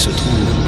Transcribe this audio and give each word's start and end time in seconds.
se 0.00 0.08
trouve 0.08 0.59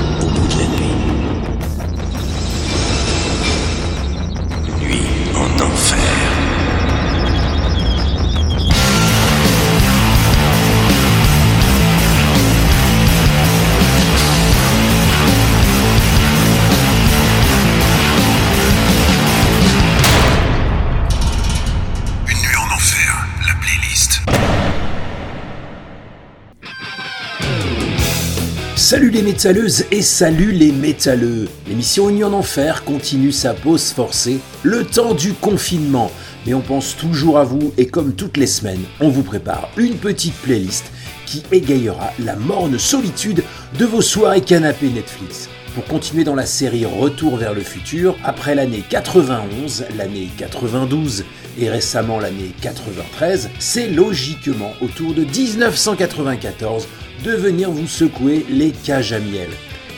les 29.12 29.23
métalleuses 29.23 29.84
et 29.91 30.01
salut 30.01 30.52
les 30.52 30.73
métalleux 30.73 31.47
L'émission 31.69 32.09
Union 32.09 32.29
en 32.29 32.39
Enfer 32.39 32.83
continue 32.83 33.30
sa 33.30 33.52
pause 33.52 33.91
forcée, 33.91 34.38
le 34.62 34.85
temps 34.85 35.12
du 35.12 35.35
confinement. 35.35 36.11
Mais 36.47 36.55
on 36.55 36.62
pense 36.62 36.97
toujours 36.97 37.38
à 37.38 37.45
vous 37.45 37.75
et 37.77 37.87
comme 37.87 38.15
toutes 38.15 38.38
les 38.38 38.47
semaines, 38.47 38.83
on 39.01 39.11
vous 39.11 39.23
prépare 39.23 39.69
une 39.77 39.97
petite 39.97 40.35
playlist 40.37 40.91
qui 41.27 41.43
égayera 41.52 42.11
la 42.25 42.37
morne 42.37 42.79
solitude 42.79 43.45
de 43.79 43.85
vos 43.85 44.01
soirées 44.01 44.41
canapé 44.41 44.88
Netflix. 44.88 45.51
Pour 45.74 45.85
continuer 45.85 46.24
dans 46.24 46.35
la 46.35 46.47
série 46.47 46.87
Retour 46.87 47.37
vers 47.37 47.52
le 47.52 47.60
futur, 47.60 48.16
après 48.24 48.55
l'année 48.55 48.83
91, 48.88 49.85
l'année 49.97 50.29
92 50.38 51.24
et 51.59 51.69
récemment 51.69 52.19
l'année 52.19 52.55
93, 52.63 53.51
c'est 53.59 53.88
logiquement 53.88 54.73
au 54.80 54.87
tour 54.87 55.13
de 55.13 55.24
1994 55.24 56.88
de 57.23 57.33
venir 57.33 57.71
vous 57.71 57.87
secouer 57.87 58.46
les 58.49 58.71
cages 58.71 59.13
à 59.13 59.21
miel. 59.21 59.51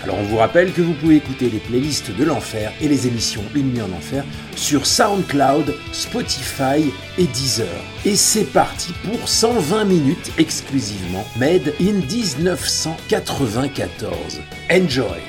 Alors 0.03 0.19
on 0.19 0.25
vous 0.25 0.37
rappelle 0.37 0.73
que 0.73 0.83
vous 0.83 0.93
pouvez 0.93 1.15
écouter 1.17 1.49
les 1.49 1.61
playlists 1.61 2.15
de 2.15 2.25
l'enfer 2.25 2.71
et 2.83 2.89
les 2.89 3.07
émissions 3.07 3.43
Une 3.55 3.73
nuit 3.73 3.81
en 3.81 3.91
enfer 3.93 4.23
sur 4.55 4.85
SoundCloud, 4.85 5.75
Spotify 5.93 6.93
et 7.17 7.25
Deezer. 7.25 7.67
Et 8.05 8.15
c'est 8.15 8.45
parti 8.45 8.93
pour 9.05 9.27
120 9.27 9.87
minutes 9.87 10.33
exclusivement 10.37 11.25
Made 11.39 11.73
in 11.81 11.95
1994. 12.07 14.43
Enjoy 14.71 15.23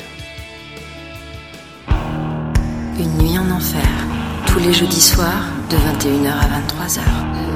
Une 3.00 3.18
nuit 3.18 3.40
en 3.40 3.50
enfer, 3.52 3.88
tous 4.48 4.60
les 4.60 4.74
jeudis 4.74 5.02
soirs 5.02 5.46
de 5.70 5.78
21h 5.78 6.28
à 6.28 6.60
23h. 6.60 7.55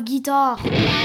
Guitare. 0.00 0.97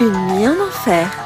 Une 0.00 0.26
nuit 0.26 0.48
en 0.48 0.60
enfer. 0.60 1.23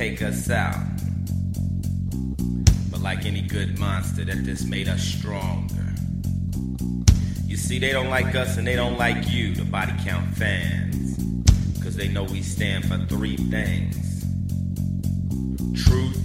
Take 0.00 0.22
us 0.22 0.48
out. 0.48 0.82
But 2.90 3.02
like 3.02 3.26
any 3.26 3.42
good 3.42 3.78
monster, 3.78 4.24
that 4.24 4.44
just 4.44 4.66
made 4.66 4.88
us 4.88 5.02
stronger. 5.02 5.92
You 7.44 7.58
see, 7.58 7.78
they 7.78 7.92
don't 7.92 8.08
like 8.08 8.34
us 8.34 8.56
and 8.56 8.66
they 8.66 8.76
don't 8.76 8.96
like 8.96 9.30
you, 9.30 9.54
the 9.54 9.66
body 9.66 9.92
count 10.02 10.34
fans. 10.34 11.18
Cause 11.84 11.96
they 11.96 12.08
know 12.08 12.24
we 12.24 12.40
stand 12.40 12.86
for 12.86 12.96
three 13.08 13.36
things 13.36 14.24
truth, 15.84 16.16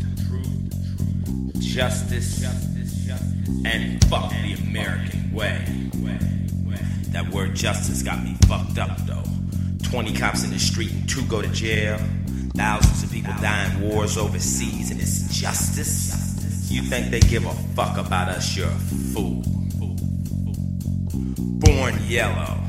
justice, 1.59 2.45
and 3.65 4.05
fuck 4.05 4.29
the 4.29 4.53
American 4.69 5.33
way. 5.33 5.65
That 7.11 7.29
word 7.29 7.55
justice 7.55 8.01
got 8.03 8.23
me 8.23 8.37
fucked 8.47 8.77
up 8.77 9.05
though. 9.05 9.23
20 9.83 10.13
cops 10.13 10.45
in 10.45 10.51
the 10.51 10.59
street 10.59 10.93
and 10.93 11.09
two 11.09 11.25
go 11.25 11.41
to 11.41 11.49
jail. 11.49 11.99
Thousands 12.55 13.03
people 13.25 13.41
die 13.41 13.71
in 13.71 13.81
wars 13.81 14.17
overseas 14.17 14.91
and 14.91 15.01
it's 15.01 15.35
justice? 15.35 16.71
You 16.71 16.81
think 16.81 17.11
they 17.11 17.19
give 17.19 17.45
a 17.45 17.53
fuck 17.75 17.97
about 17.97 18.29
us? 18.29 18.55
You're 18.55 18.67
a 18.67 18.79
fool. 19.13 19.43
Born 21.59 21.95
yellow. 22.07 22.64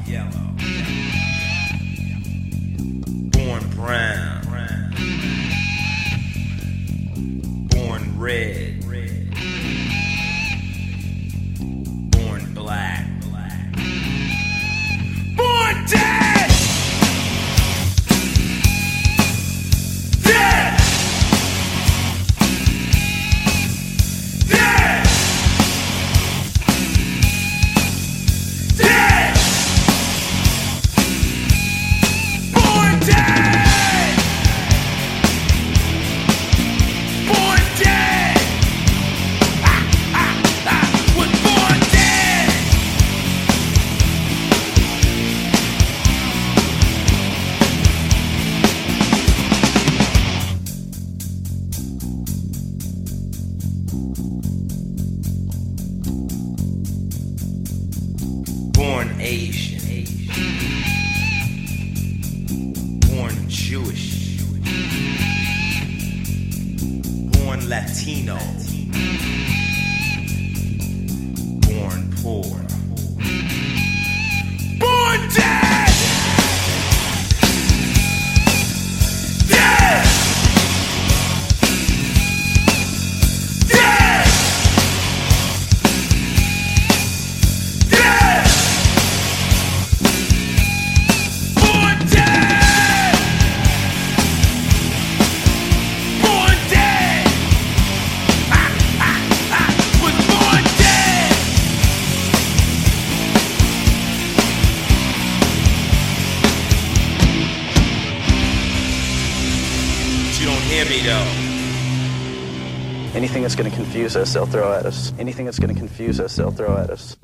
Confuse 113.97 114.17
us, 114.17 114.35
they'll 114.35 114.45
throw 114.45 114.75
at 114.75 114.85
us. 114.85 115.11
Anything 115.19 115.47
that's 115.47 115.59
going 115.59 115.73
to 115.73 115.79
confuse 115.81 116.21
us, 116.21 116.37
they'll 116.37 116.51
throw 116.51 116.77
at 116.77 116.91
us. 116.91 117.17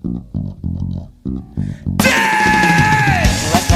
U.S. 2.03 2.32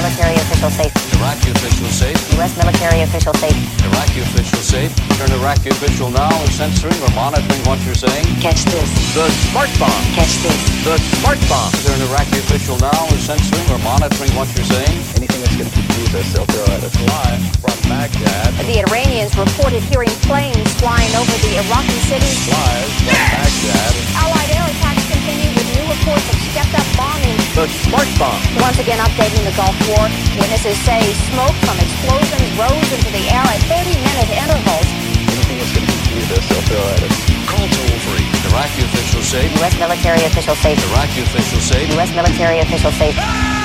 military 0.07 0.38
official 0.38 0.70
safe. 0.70 0.94
Iraqi 1.18 1.50
official 1.50 1.90
safe. 1.90 2.18
U.S. 2.38 2.54
military 2.54 3.00
official 3.02 3.34
safe. 3.42 3.59
Iraqi 3.90 4.22
official 4.22 4.62
safe. 4.62 4.94
Turn 5.18 5.32
Iraqi 5.34 5.70
official 5.74 6.14
now 6.14 6.30
is 6.46 6.54
censoring 6.54 6.94
or 7.02 7.11
monitoring 7.18 7.59
what 7.66 7.82
you're 7.82 7.98
saying. 7.98 8.22
Catch 8.38 8.62
this. 8.70 8.86
The 9.18 9.26
smart 9.50 9.66
bomb. 9.82 10.02
Catch 10.14 10.38
this. 10.46 10.61
The 10.86 10.94
smart 11.18 11.42
bomb. 11.50 11.74
Turn 11.82 11.98
Iraqi 12.07 12.38
official 12.38 12.78
now 12.78 13.02
is 13.18 13.26
censoring 13.26 13.66
or 13.74 13.82
monitoring 13.82 14.30
what 14.38 14.46
you're 14.54 14.70
saying. 14.70 14.94
Anything 15.18 15.42
that's 15.42 15.59
going 15.59 15.66
to 15.66 15.74
confuse 15.74 16.14
us, 16.14 16.26
they'll 16.30 16.46
throw 16.54 16.70
at 16.70 16.86
us. 16.86 16.94
Live 17.02 17.42
from 17.59 17.78
Baghdad. 17.90 18.54
The 18.62 18.86
Iranians 18.86 19.34
reported 19.34 19.82
hearing 19.90 20.14
planes 20.30 20.70
flying 20.78 21.11
over 21.18 21.34
the 21.42 21.59
Iraqi 21.66 21.98
city. 22.07 22.30
Live 22.46 22.90
from 23.02 23.18
Baghdad. 23.42 23.90
Allied 24.22 24.50
air 24.54 24.66
attacks 24.70 25.02
continue 25.11 25.50
with 25.50 25.66
new 25.74 25.86
reports 25.90 26.26
of 26.30 26.38
stepped-up 26.54 26.86
bombing. 26.94 27.45
The 27.57 27.66
smart 27.88 28.04
bomb. 28.20 28.36
Once 28.61 28.78
again 28.78 29.00
updating 29.00 29.40
the 29.48 29.57
Gulf 29.57 29.72
War. 29.88 30.04
Witnesses 30.36 30.76
say 30.84 31.00
smoke 31.32 31.57
from 31.64 31.80
explosions 31.80 32.52
rose 32.52 32.88
into 32.92 33.09
the 33.16 33.32
air 33.32 33.40
at 33.48 33.64
30-minute 33.64 34.28
intervals. 34.28 34.84
Anything 35.24 35.57
that's 35.57 35.72
going 35.72 35.86
to 35.88 35.92
confuse 35.96 36.28
us, 36.36 36.44
they'll 36.52 36.68
throw 36.68 36.84
at 36.92 37.00
us. 37.00 37.16
Call 37.48 37.64
toll 37.64 37.96
free. 38.12 38.28
Iraqi 38.52 38.84
official 38.84 39.22
safe. 39.22 39.48
U.S. 39.57 39.72
military 39.78 40.22
official 40.28 40.54
safe. 40.54 40.76
Iraqi 40.92 41.22
official 41.22 41.61
safe. 41.61 41.88
U.S. 41.94 42.14
military 42.14 42.59
official 42.61 42.92
safe. 42.92 43.16
Ah! 43.16 43.55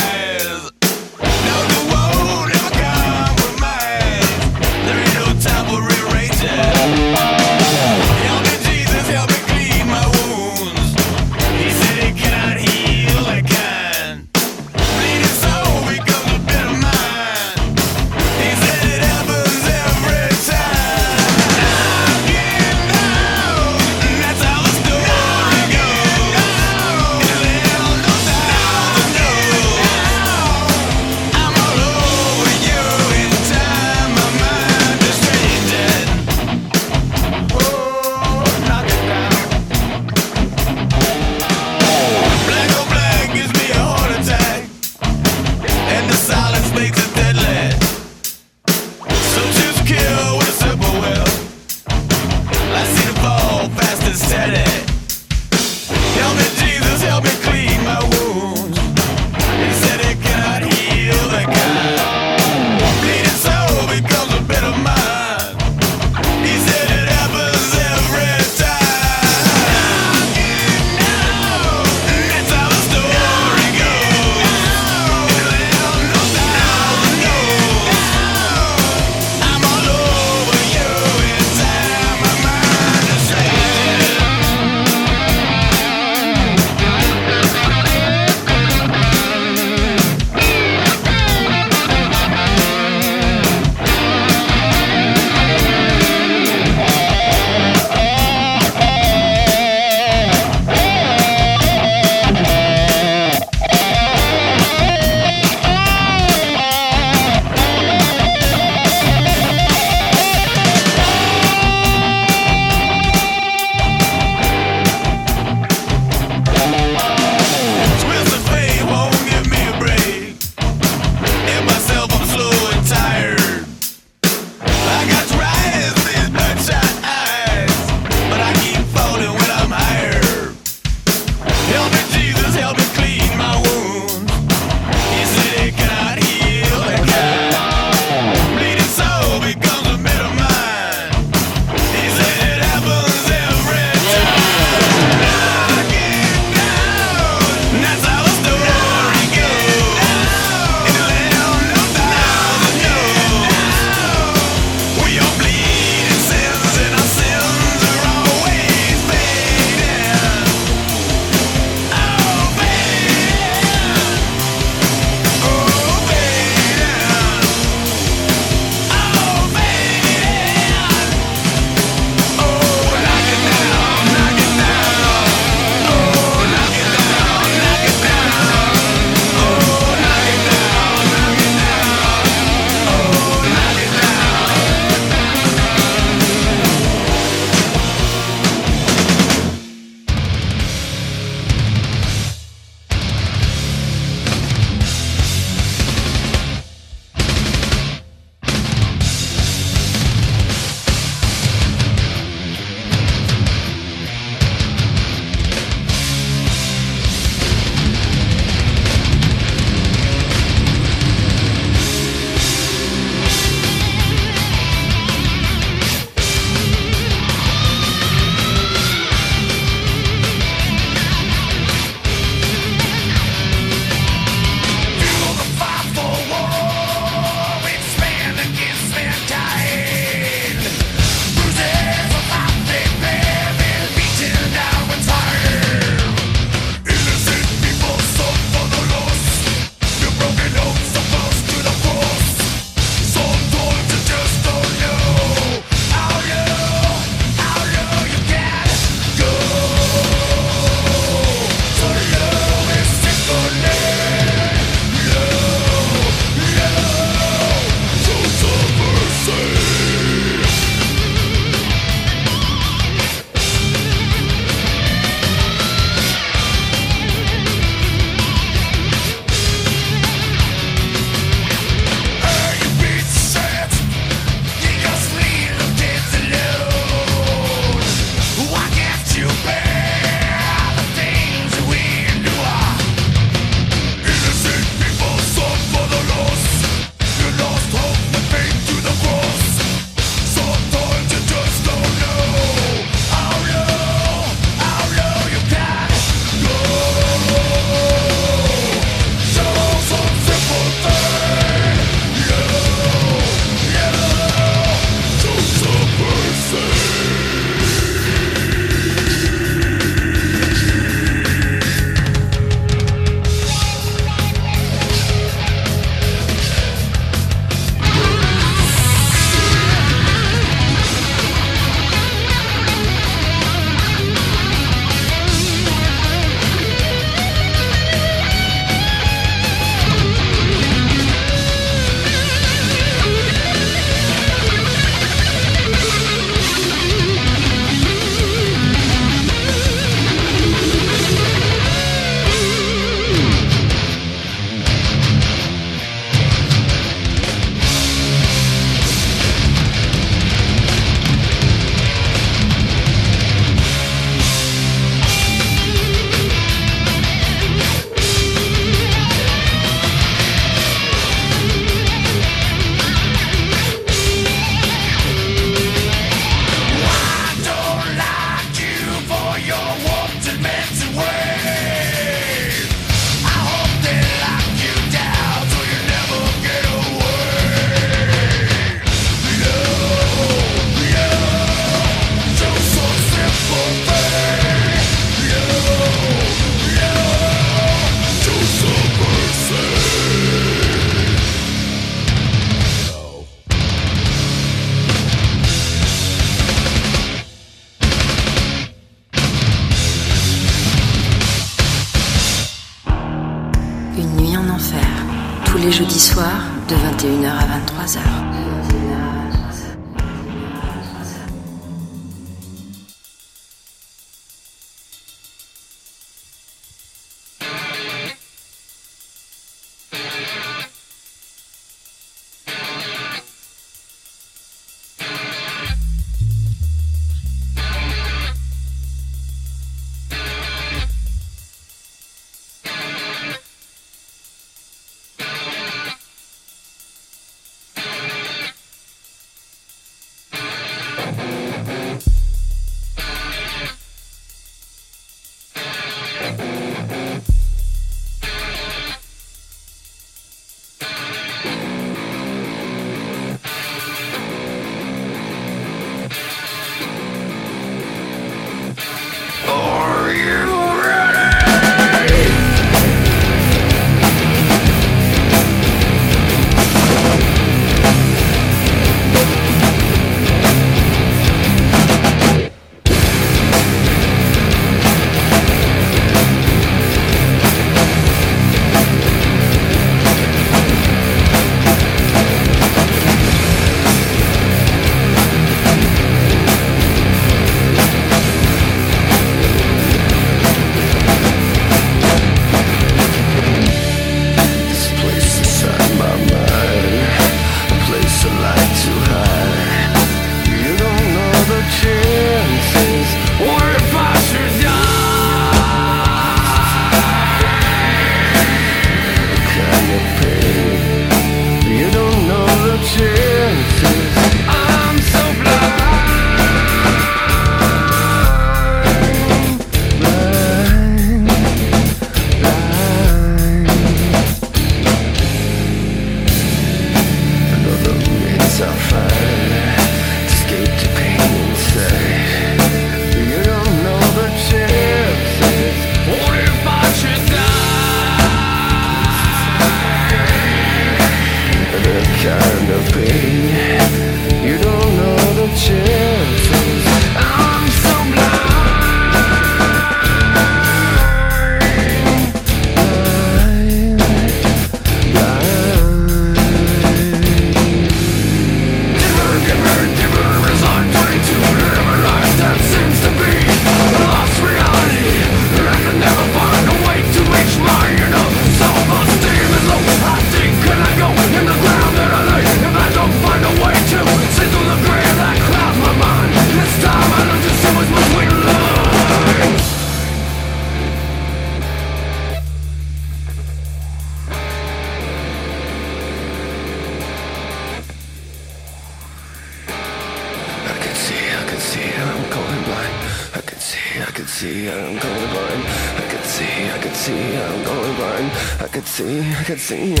you 599.69 600.00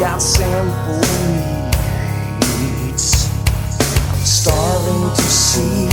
got 0.00 0.20
simple 0.22 1.00
needs. 2.40 3.28
I'm 4.08 4.24
starving 4.24 5.10
to 5.14 5.22
see 5.22 5.88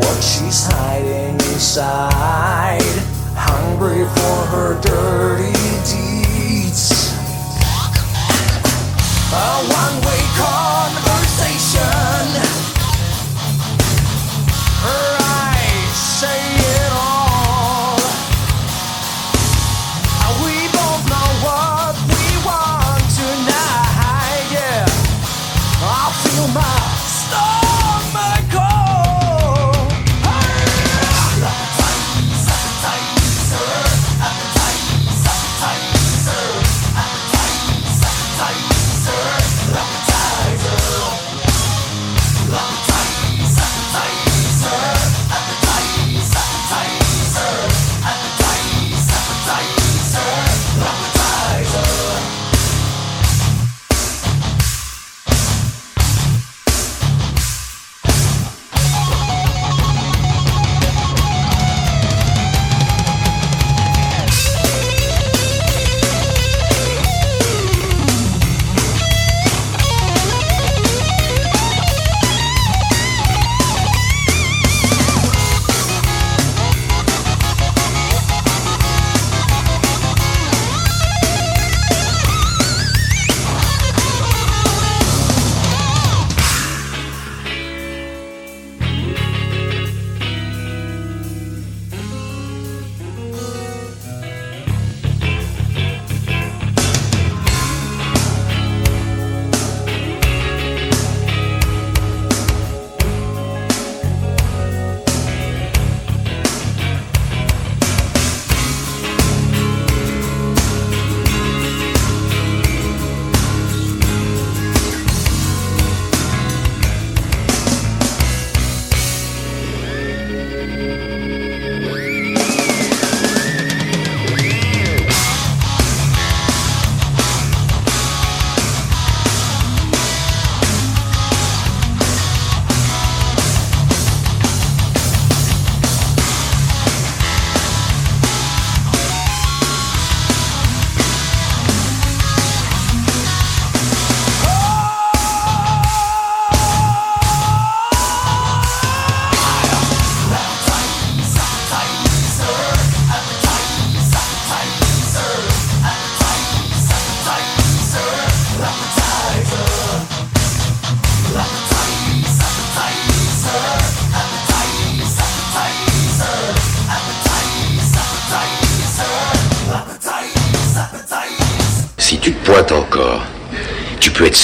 what 0.00 0.22
she's 0.22 0.66
hiding 0.66 1.34
inside. 1.34 2.80
Hungry 3.36 4.06
for 4.16 4.46
her 4.48 4.80
dirty 4.80 5.52
deeds. 5.84 7.12
A 9.30 9.34
one 9.68 10.00
way 10.06 10.22
conversation. 10.40 12.53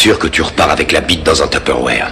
sûr 0.01 0.19
que 0.19 0.29
tu 0.29 0.41
repars 0.41 0.71
avec 0.71 0.93
la 0.93 1.03
bite 1.03 1.23
dans 1.25 1.43
un 1.43 1.47
Tupperware. 1.47 2.11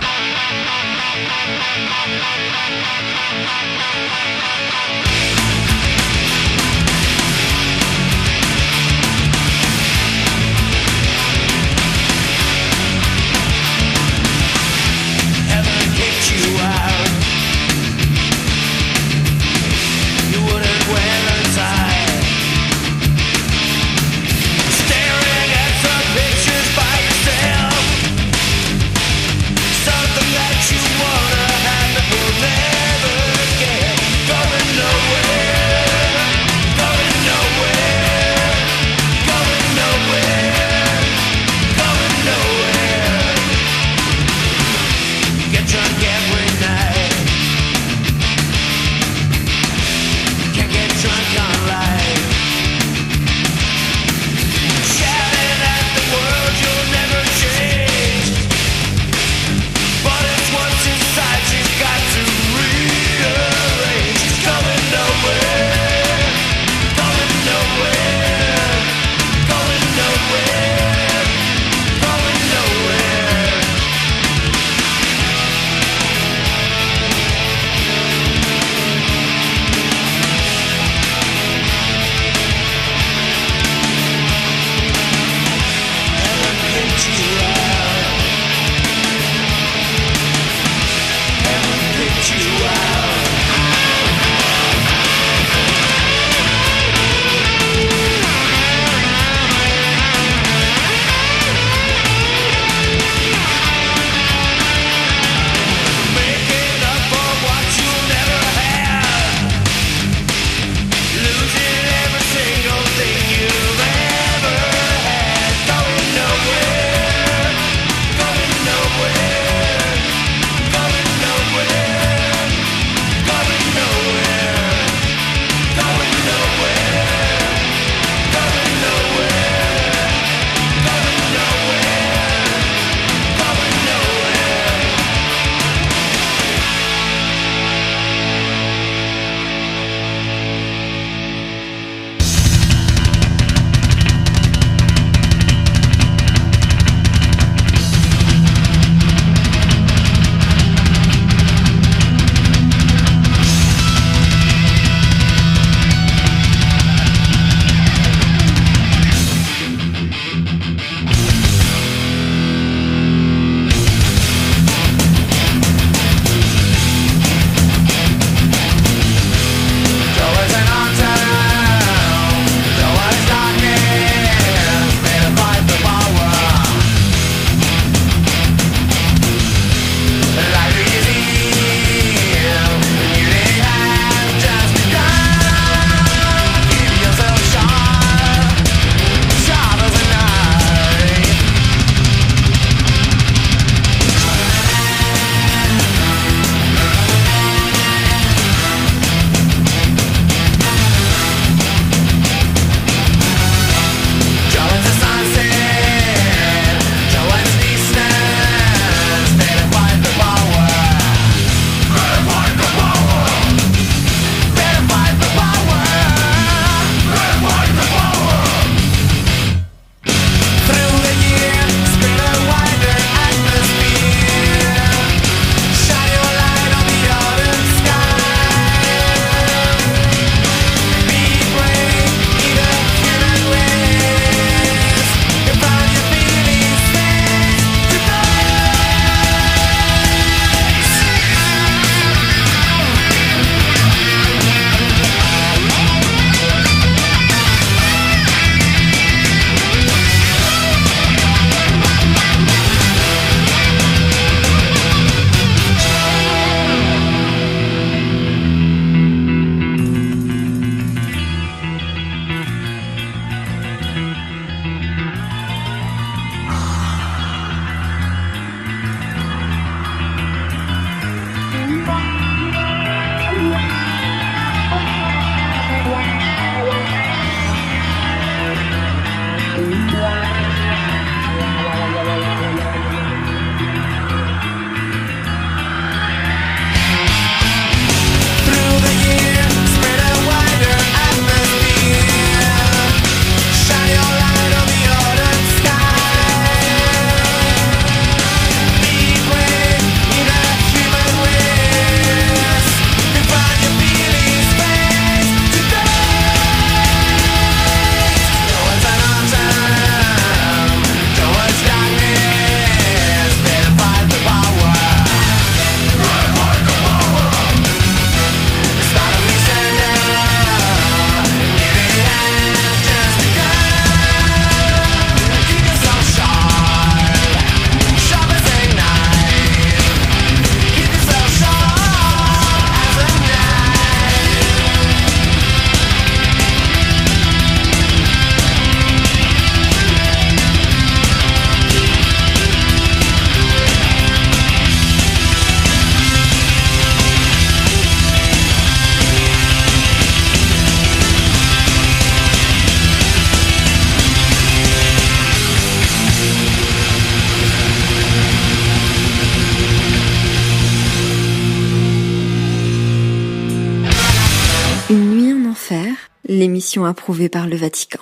Approuvée 366.77 367.29
par 367.29 367.47
le 367.47 367.57
Vatican. 367.57 368.01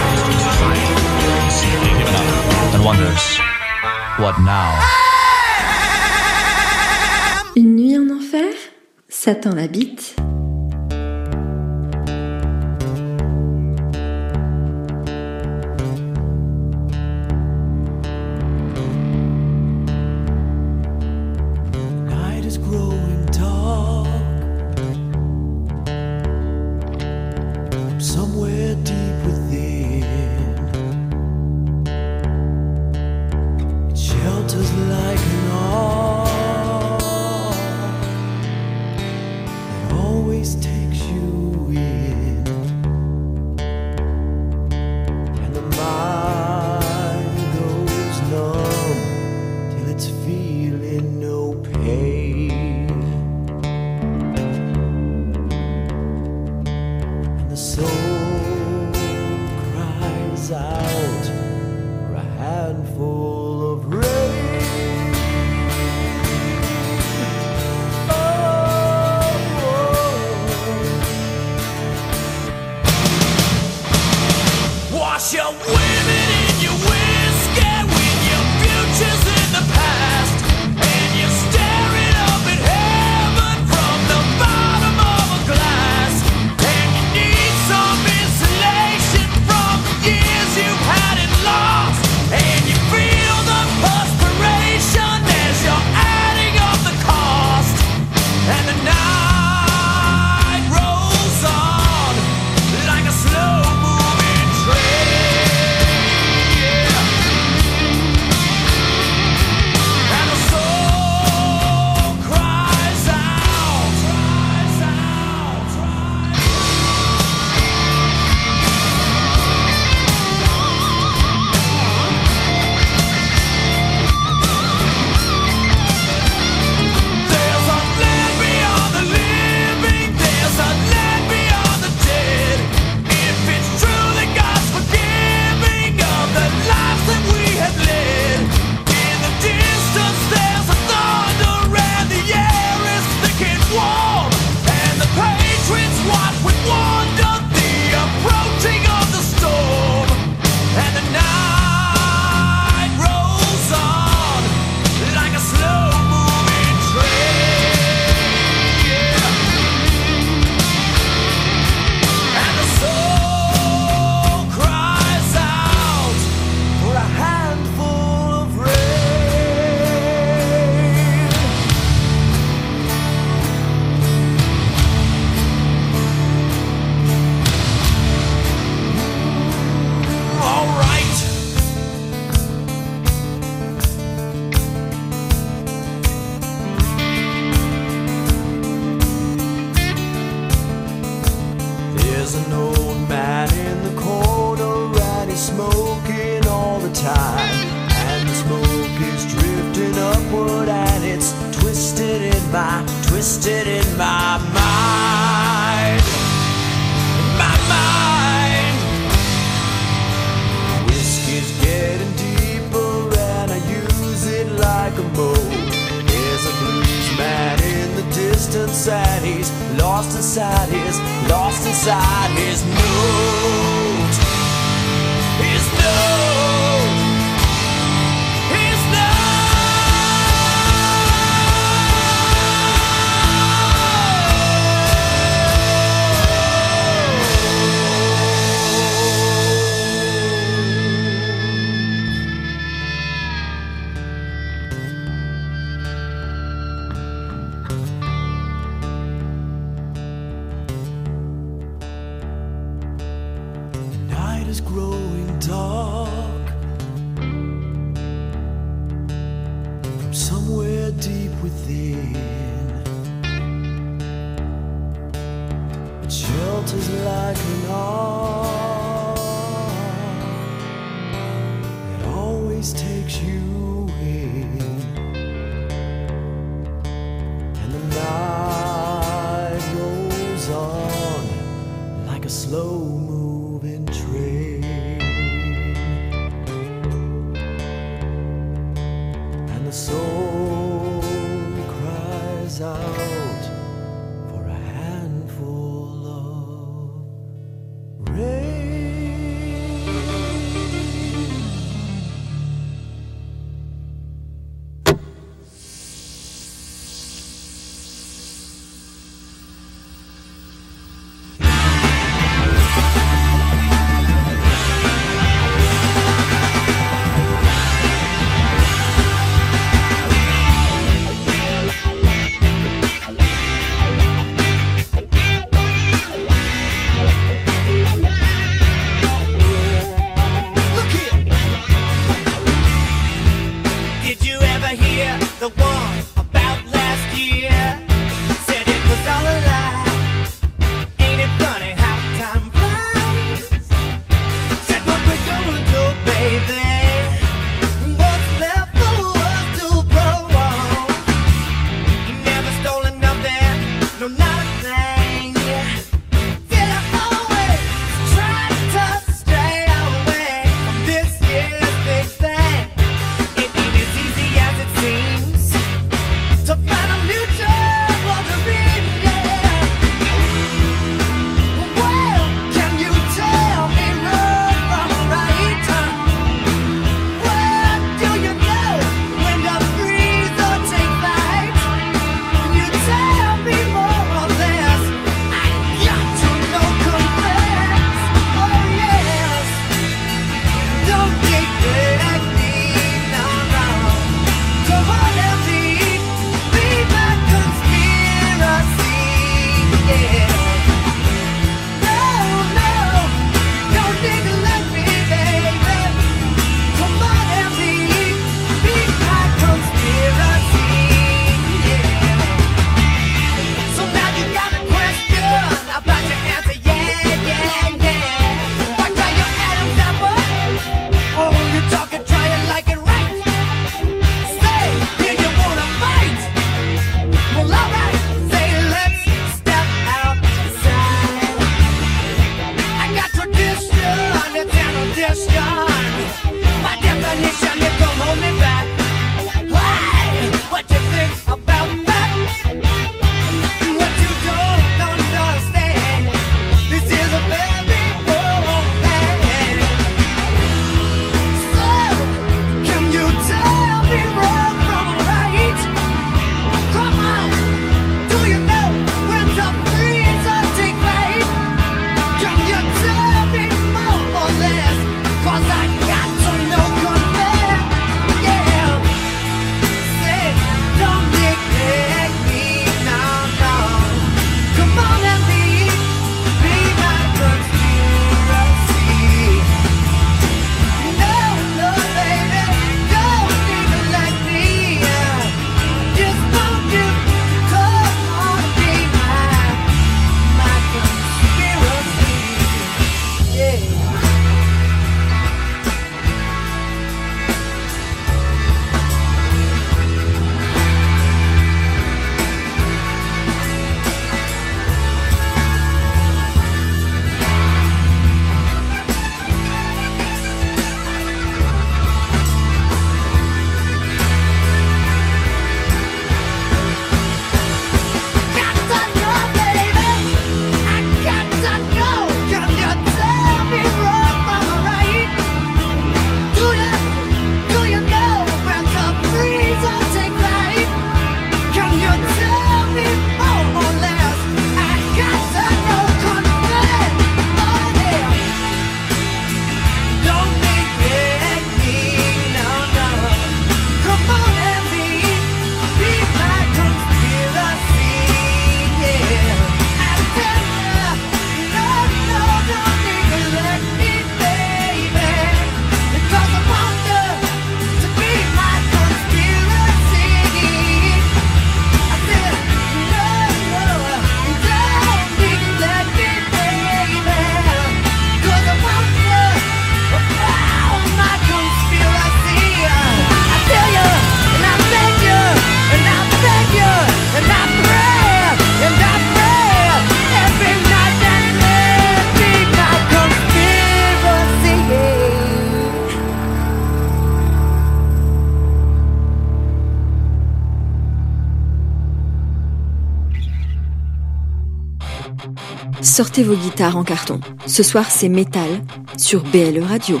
Sortez 596.02 596.24
vos 596.24 596.34
guitares 596.34 596.76
en 596.76 596.82
carton. 596.82 597.20
Ce 597.46 597.62
soir, 597.62 597.88
c'est 597.88 598.08
Metal 598.08 598.50
sur 598.98 599.22
BLE 599.22 599.62
Radio. 599.62 600.00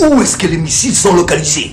Où 0.00 0.20
est-ce 0.22 0.36
que 0.36 0.46
les 0.46 0.56
missiles 0.56 0.94
sont 0.94 1.14
localisés? 1.14 1.70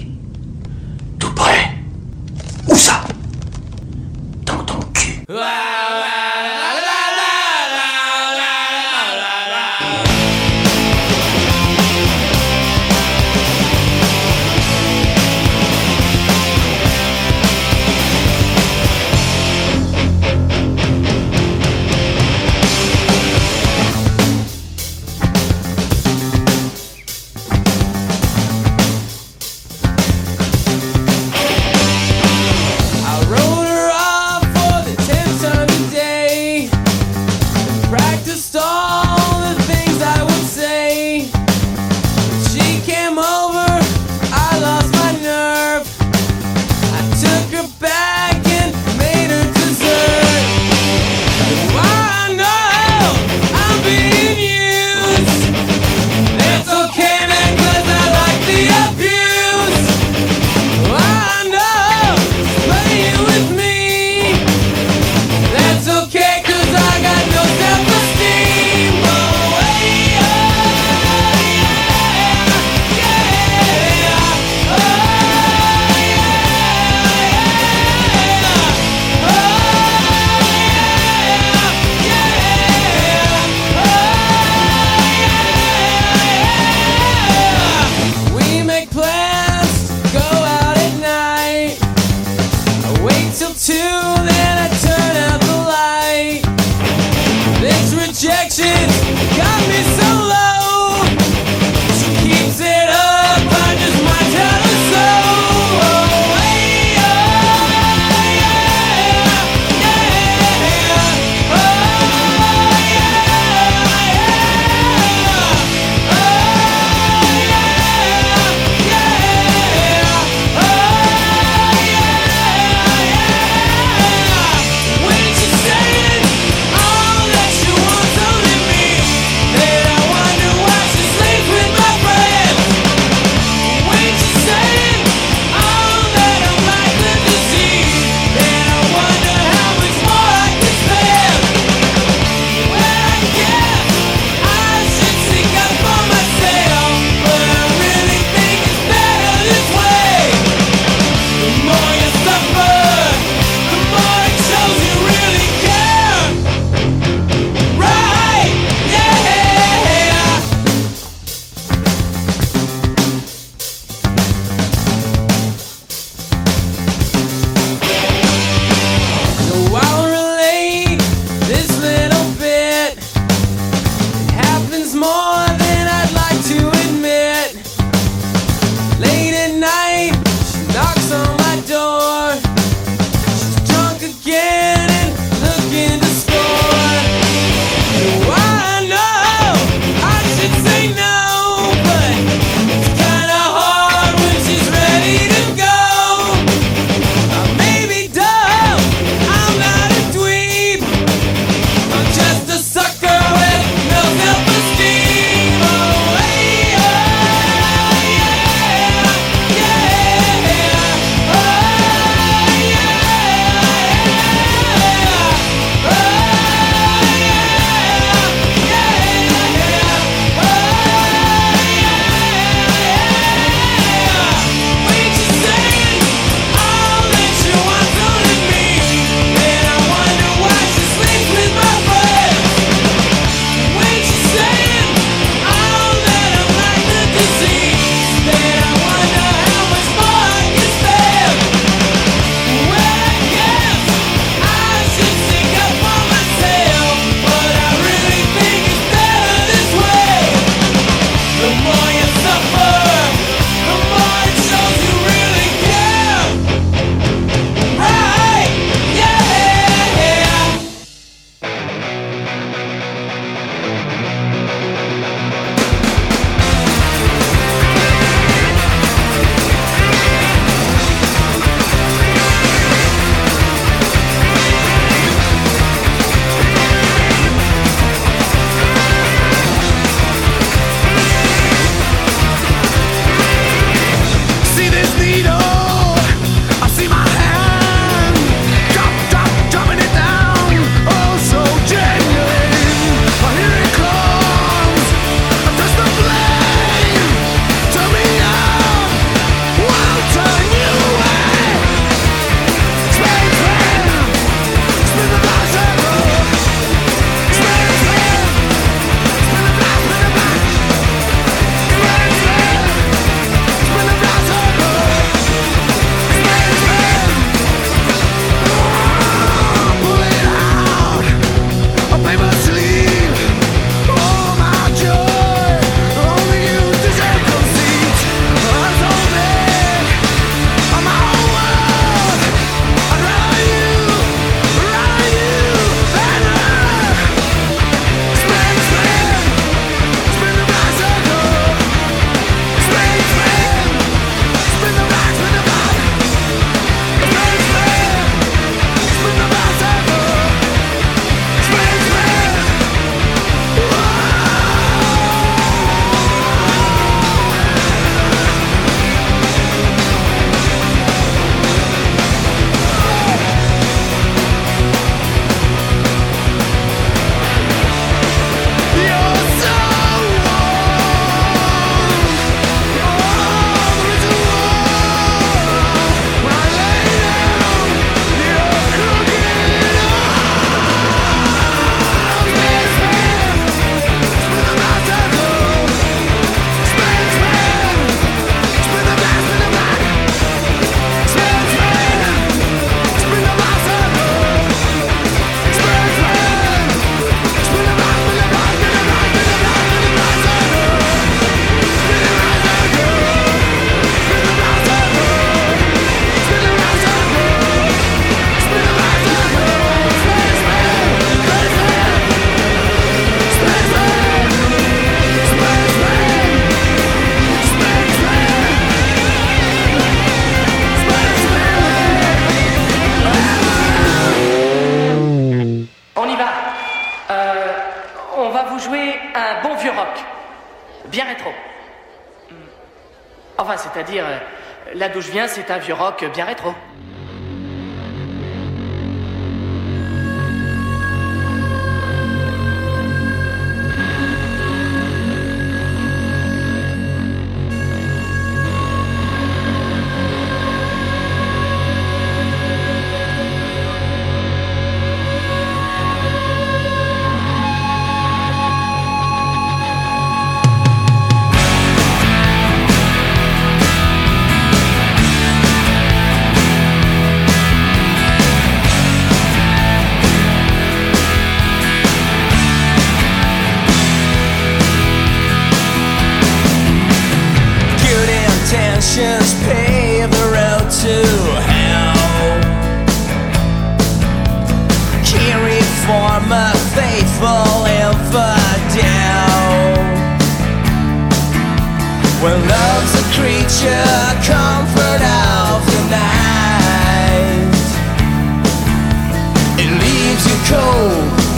un 435.51 435.57
vieux 435.57 435.73
rock 435.73 436.05
bien 436.13 436.25
rétro. 436.25 436.53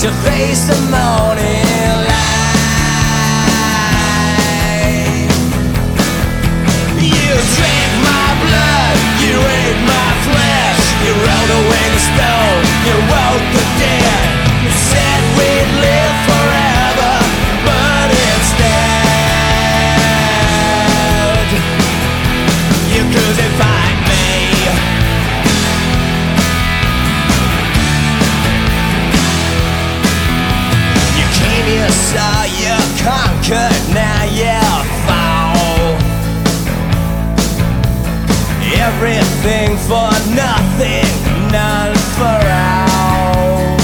to 0.04 0.12
face 0.28 0.68
the 0.68 0.76
morning 0.92 1.96
light. 2.12 2.28
You 7.00 7.36
drink 7.56 7.92
my 8.04 8.28
blood, 8.44 8.98
you 9.24 9.40
ate 9.40 9.80
my 9.88 10.10
flesh, 10.28 10.84
you 11.08 11.12
rolled 11.24 11.52
away 11.56 11.86
the 11.96 12.02
stone, 12.04 12.64
you 12.84 12.96
woke 13.16 13.48
the 13.56 13.73
Everything 39.46 39.76
for 39.76 40.08
nothing, 40.40 41.04
none 41.52 41.94
for 42.16 42.40
all. 42.48 43.76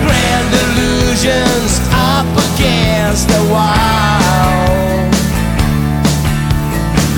Grand 0.00 0.50
illusions 0.64 1.76
up 1.92 2.24
against 2.40 3.28
the 3.28 3.44
wall. 3.52 5.12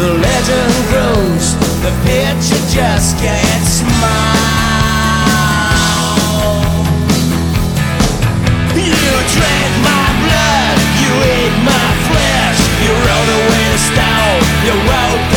The 0.03 0.11
legend 0.19 0.75
grows, 0.91 1.55
the 1.87 1.95
picture 2.03 2.65
just 2.75 3.19
can't 3.23 3.65
smile. 3.65 3.95
You 8.75 9.15
drank 9.31 9.73
my 9.87 10.07
blood, 10.27 10.79
you 10.99 11.13
ate 11.23 11.59
my 11.63 11.89
flesh, 12.11 12.59
you 12.83 12.91
rolled 13.07 13.31
away 13.31 13.67
the 13.71 13.79
stone, 13.79 14.43
you 14.67 14.75
wrote. 14.91 15.36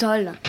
toll. 0.00 0.39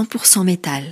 100% 0.00 0.44
métal. 0.44 0.84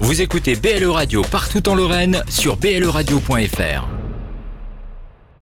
Vous 0.00 0.22
écoutez 0.22 0.54
BLE 0.54 0.86
Radio 0.86 1.22
partout 1.22 1.68
en 1.68 1.74
Lorraine 1.74 2.22
sur 2.28 2.56
bleradio.fr. 2.56 3.97